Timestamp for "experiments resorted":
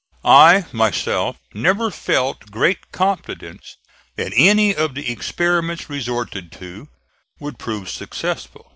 5.11-6.51